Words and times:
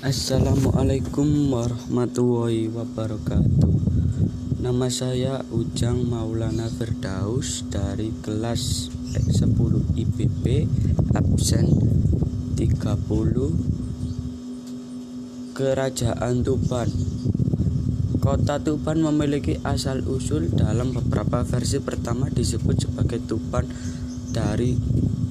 Assalamualaikum 0.00 1.52
warahmatullahi 1.52 2.72
wabarakatuh. 2.72 3.68
Nama 4.64 4.88
saya 4.88 5.44
Ujang 5.52 6.08
Maulana 6.08 6.72
Firdaus 6.72 7.68
dari 7.68 8.08
kelas 8.24 8.88
10 9.12 9.60
IPB 10.00 10.64
absen 11.12 11.68
30 12.56 12.80
Kerajaan 15.52 16.48
Tuban. 16.48 16.88
Kota 18.24 18.56
Tuban 18.56 19.04
memiliki 19.04 19.60
asal-usul 19.60 20.48
dalam 20.56 20.96
beberapa 20.96 21.44
versi. 21.44 21.76
Pertama 21.76 22.32
disebut 22.32 22.88
sebagai 22.88 23.20
Tuban 23.28 23.68
dari 24.32 24.80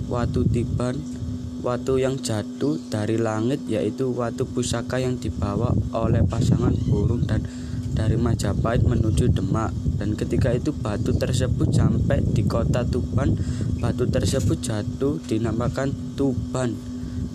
Watu 0.06 0.46
Tiban 0.46 1.19
Watu 1.60 2.00
yang 2.00 2.16
jatuh 2.16 2.80
dari 2.88 3.20
langit 3.20 3.68
yaitu 3.68 4.16
watu 4.16 4.48
pusaka 4.48 4.96
yang 4.96 5.20
dibawa 5.20 5.76
oleh 5.92 6.24
pasangan 6.24 6.72
burung 6.88 7.28
dan 7.28 7.44
dari 7.92 8.16
Majapahit 8.16 8.88
menuju 8.88 9.28
Demak. 9.36 9.76
Dan 10.00 10.16
ketika 10.16 10.56
itu 10.56 10.72
batu 10.72 11.12
tersebut 11.12 11.68
sampai 11.76 12.24
di 12.24 12.48
kota 12.48 12.88
Tuban. 12.88 13.36
Batu 13.84 14.08
tersebut 14.08 14.56
jatuh 14.64 15.20
dinamakan 15.28 16.16
Tuban. 16.16 16.80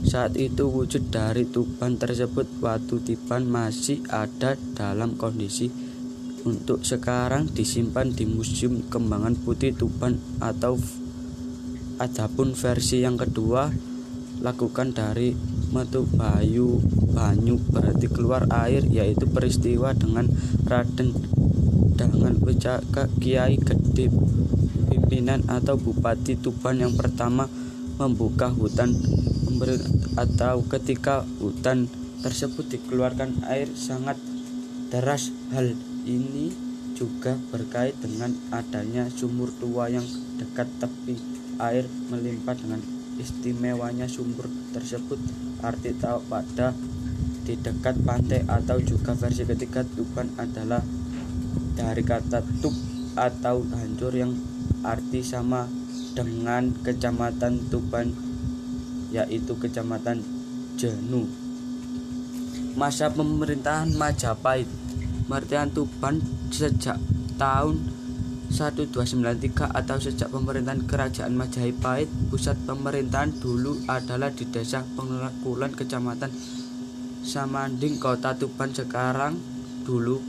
Saat 0.09 0.41
itu 0.41 0.73
wujud 0.73 1.13
dari 1.13 1.45
Tuban 1.45 2.01
tersebut 2.01 2.49
watu 2.65 3.05
Tiban 3.05 3.45
masih 3.45 4.05
ada 4.09 4.57
dalam 4.73 5.17
kondisi 5.21 5.69
untuk 6.45 6.85
sekarang 6.85 7.49
disimpan 7.53 8.13
di 8.13 8.29
Museum 8.29 8.85
Kembangan 8.89 9.37
Putih 9.37 9.73
Tuban 9.73 10.21
atau 10.45 10.77
adapun 11.97 12.53
versi 12.53 13.01
yang 13.01 13.17
kedua 13.17 13.73
lakukan 14.43 14.97
dari 14.97 15.37
metu 15.75 16.07
bayu 16.15 16.79
banyu 17.15 17.59
berarti 17.71 18.07
keluar 18.11 18.47
air 18.51 18.87
yaitu 18.87 19.27
peristiwa 19.27 19.91
dengan 19.95 20.31
Raden 20.67 21.15
dengan 21.95 22.35
Wicaka 22.43 23.11
Kiai 23.19 23.59
Gede 23.59 24.11
pimpinan 24.91 25.47
atau 25.47 25.79
Bupati 25.79 26.39
Tuban 26.39 26.83
yang 26.83 26.95
pertama 26.95 27.47
membuka 27.99 28.51
hutan 28.51 28.95
atau 30.19 30.67
ketika 30.67 31.23
hutan 31.39 31.87
tersebut 32.21 32.67
dikeluarkan 32.67 33.47
air 33.47 33.71
sangat 33.71 34.19
deras. 34.91 35.31
Hal 35.55 35.79
ini 36.05 36.51
juga 36.99 37.39
berkait 37.51 37.95
dengan 38.03 38.35
adanya 38.55 39.11
sumur 39.11 39.51
tua 39.59 39.91
yang 39.91 40.05
dekat 40.39 40.67
tepi 40.83 41.19
air 41.59 41.87
melimpah 42.11 42.55
dengan 42.59 42.83
istimewanya 43.19 44.11
sumber 44.11 44.51
tersebut 44.75 45.19
arti 45.63 45.95
tahu 45.97 46.21
pada 46.27 46.75
di 47.45 47.55
dekat 47.61 48.01
pantai 48.03 48.43
atau 48.49 48.81
juga 48.81 49.13
versi 49.13 49.45
ketiga 49.45 49.85
Tuban 49.85 50.33
adalah 50.41 50.81
dari 51.77 52.01
kata 52.01 52.41
tub 52.65 52.73
atau 53.15 53.63
hancur 53.77 54.17
yang 54.17 54.33
arti 54.83 55.21
sama 55.21 55.69
dengan 56.17 56.73
kecamatan 56.83 57.69
Tuban 57.69 58.11
yaitu 59.15 59.55
kecamatan 59.55 60.25
Jenu. 60.75 61.31
Masa 62.75 63.07
pemerintahan 63.13 63.95
Majapahit 63.95 64.67
Martian 65.31 65.71
Tuban 65.71 66.19
sejak 66.51 66.99
tahun 67.39 67.87
1293 68.53 69.73
atau 69.73 69.97
sejak 69.97 70.29
pemerintahan 70.29 70.85
kerajaan 70.85 71.33
Majapahit 71.33 72.11
pusat 72.29 72.59
pemerintahan 72.69 73.33
dulu 73.41 73.81
adalah 73.89 74.29
di 74.33 74.45
desa 74.49 74.85
Penglakulan 74.97 75.73
kecamatan 75.73 76.29
Samanding 77.25 77.97
kota 77.97 78.37
Tuban. 78.37 78.77
Sekarang 78.77 79.41
dulu 79.89 80.21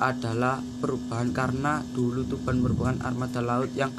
adalah 0.00 0.64
perubahan 0.80 1.28
karena 1.36 1.84
dulu 1.92 2.24
Tuban 2.24 2.64
merupakan 2.64 2.96
armada 3.04 3.44
laut 3.44 3.68
yang 3.76 3.92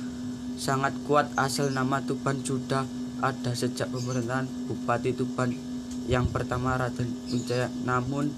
sangat 0.58 0.98
kuat. 1.06 1.30
Asal 1.38 1.70
nama 1.70 2.02
Tuban 2.02 2.42
sudah 2.42 2.90
ada 3.22 3.54
sejak 3.54 3.94
pemerintahan 3.94 4.50
Bupati 4.66 5.14
Tuban 5.14 5.54
yang 6.10 6.26
pertama 6.34 6.74
Raden 6.74 7.06
Wijaya 7.30 7.70
namun 7.86 8.34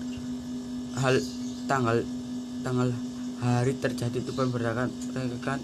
hal 1.00 1.16
tanggal 1.66 2.04
tanggal 2.62 2.92
hari 3.44 3.76
terjadi 3.76 4.24
itu 4.24 4.32
pemberontakan 4.32 5.60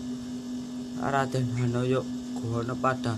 Raden 1.00 1.48
Hanoyo 1.56 2.04
Gono 2.36 2.76
pada 2.76 3.16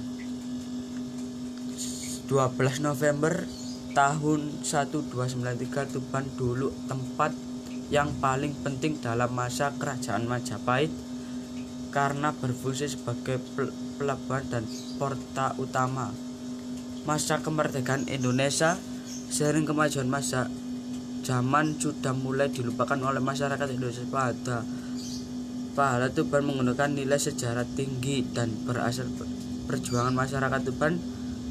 12 2.29 2.85
November 2.85 3.49
tahun 3.97 4.61
1293 4.61 5.97
Tuban 5.97 6.29
dulu 6.37 6.69
tempat 6.85 7.33
yang 7.89 8.13
paling 8.21 8.53
penting 8.61 9.01
dalam 9.01 9.33
masa 9.33 9.73
kerajaan 9.81 10.29
Majapahit 10.29 10.93
karena 11.89 12.29
berfungsi 12.31 12.87
sebagai 12.87 13.41
pelabuhan 13.99 14.47
dan 14.47 14.63
porta 14.95 15.57
utama. 15.59 16.13
Masa 17.03 17.41
kemerdekaan 17.41 18.07
Indonesia 18.07 18.79
sering 19.27 19.65
kemajuan 19.67 20.07
masa 20.07 20.47
zaman 21.21 21.77
sudah 21.77 22.13
mulai 22.17 22.49
dilupakan 22.49 22.97
oleh 22.97 23.21
masyarakat 23.21 23.67
Indonesia 23.69 24.05
pada 24.09 24.65
pahala 25.77 26.11
Tuban 26.11 26.43
menggunakan 26.43 26.91
nilai 26.91 27.21
sejarah 27.21 27.63
tinggi 27.77 28.25
dan 28.33 28.51
berasal 28.67 29.07
perjuangan 29.69 30.11
masyarakat 30.11 30.61
Tuban 30.67 30.99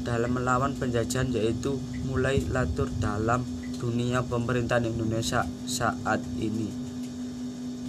dalam 0.03 0.37
melawan 0.37 0.75
penjajahan 0.77 1.31
yaitu 1.33 1.79
mulai 2.05 2.43
latur 2.51 2.91
dalam 2.99 3.45
dunia 3.81 4.21
pemerintahan 4.21 4.85
Indonesia 4.85 5.47
saat 5.65 6.21
ini. 6.37 6.69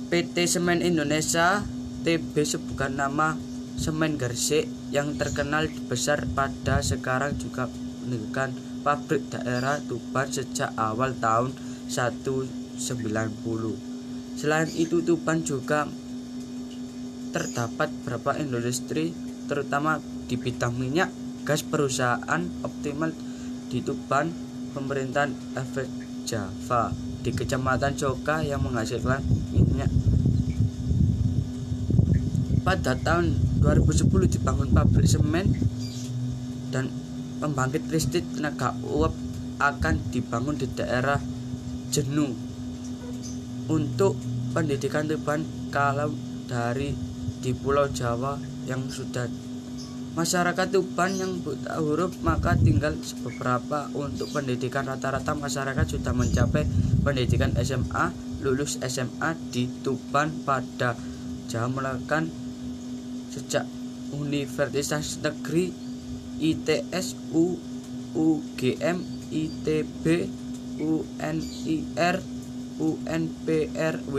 PT 0.09 0.49
Semen 0.49 0.81
Indonesia 0.81 1.64
TB 2.04 2.32
sebuah 2.37 2.93
nama 2.93 3.37
semen 3.76 4.20
Gersik 4.20 4.69
yang 4.93 5.16
terkenal 5.16 5.69
besar 5.88 6.28
pada 6.37 6.84
sekarang 6.84 7.37
juga 7.41 7.69
menunjukkan 8.04 8.53
pabrik 8.84 9.25
daerah 9.32 9.81
Tuban 9.84 10.28
sejak 10.28 10.75
awal 10.76 11.16
tahun 11.16 11.72
190. 11.92 12.80
Selain 14.41 14.69
itu 14.72 15.04
Tuban 15.04 15.44
juga 15.44 15.84
terdapat 17.36 17.92
beberapa 18.00 18.32
industri 18.41 19.12
terutama 19.44 20.00
di 20.25 20.41
bidang 20.41 20.72
minyak 20.72 21.12
gas 21.44 21.60
perusahaan 21.60 22.42
optimal 22.64 23.12
di 23.69 23.84
Tuban 23.84 24.32
pemerintahan 24.72 25.36
efek 25.56 25.88
Java 26.25 26.97
di 27.20 27.31
kecamatan 27.36 27.92
Coka 27.92 28.41
yang 28.41 28.64
menghasilkan 28.64 29.20
minyak 29.52 29.92
pada 32.62 32.94
tahun 32.97 33.36
2010 33.60 34.08
dibangun 34.38 34.70
pabrik 34.70 35.10
semen 35.10 35.50
dan 36.70 36.88
pembangkit 37.42 37.91
listrik 37.91 38.25
tenaga 38.32 38.72
uap 38.86 39.12
akan 39.58 39.98
dibangun 40.14 40.56
di 40.56 40.70
daerah 40.70 41.19
jenuh 41.92 42.32
untuk 43.69 44.16
pendidikan 44.56 45.04
Tuban 45.04 45.44
kalau 45.69 46.16
dari 46.48 46.97
di 47.44 47.53
Pulau 47.53 47.92
Jawa 47.92 48.41
yang 48.64 48.88
sudah. 48.88 49.28
Masyarakat 50.12 50.72
Tuban 50.72 51.16
yang 51.16 51.41
buta 51.41 51.81
huruf 51.81 52.16
maka 52.25 52.56
tinggal 52.56 52.97
beberapa 53.25 53.88
untuk 53.97 54.32
pendidikan. 54.32 54.88
Rata-rata 54.88 55.36
masyarakat 55.36 55.84
sudah 55.88 56.12
mencapai 56.16 56.64
pendidikan 57.04 57.52
SMA 57.60 58.12
lulus 58.41 58.81
SMA 58.81 59.36
di 59.52 59.69
Tuban 59.84 60.32
pada 60.48 60.97
Jawa 61.48 61.69
melakukan 61.69 62.32
sejak 63.32 63.64
Universitas 64.12 65.16
Negeri 65.25 65.72
ITS 66.41 67.16
UGM 68.12 68.98
ITB 69.32 70.04
UNIR, 70.78 72.17
UNPRW, 72.81 74.17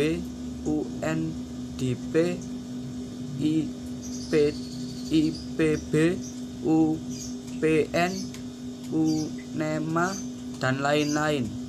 UNDP, 0.63 2.13
IP, 3.39 4.56
IPB, 5.13 5.94
UPN, 6.63 8.13
UNEMA, 8.94 10.07
dan 10.62 10.75
lain-lain. 10.80 11.62